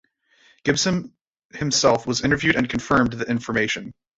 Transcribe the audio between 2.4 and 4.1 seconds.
and confirmed the information.